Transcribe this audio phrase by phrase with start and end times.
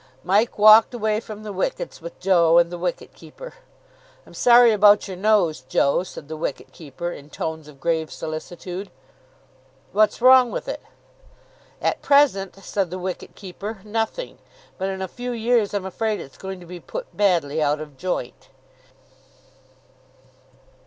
[0.23, 3.53] Mike walked away from the wickets with Joe and the wicket keeper.
[4.25, 8.89] "I'm sorry about your nose, Joe," said the wicket keeper in tones of grave solicitude.
[9.91, 10.81] "What's wrong with it?"
[11.79, 14.39] "At present," said the wicket keeper, "nothing.
[14.79, 17.95] But in a few years I'm afraid it's going to be put badly out of
[17.95, 18.49] joint."